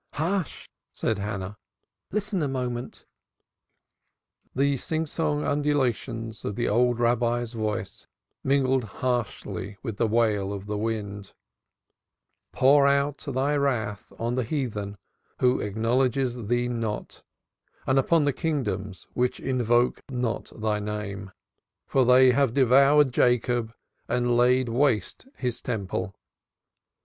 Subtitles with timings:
[0.13, 1.59] "Hush!" said Hannah.
[2.11, 3.05] "Listen a moment."
[4.55, 8.07] The sing song undulations of the old Rabbi's voice
[8.43, 11.33] mingled harshly with the wail of the wind:
[12.51, 14.97] "_Pour out Thy wrath on the heathen
[15.39, 17.21] who acknowledge Thee not
[17.85, 21.29] and upon the Kingdoms which invoke not Thy name,
[21.85, 23.71] for they have devoured Jacob
[24.07, 26.15] and laid waste his Temple.